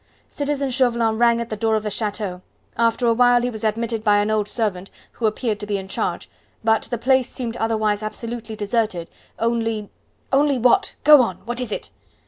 [0.29, 2.41] "Citizen Chauvelin rang at the door of the chateau;
[2.75, 5.87] after a while he was admitted by an old servant, who appeared to be in
[5.87, 6.27] charge,
[6.63, 9.91] but the place seemed otherwise absolutely deserted only"
[10.33, 10.95] "Only what?
[11.03, 11.91] Go on; what is it?"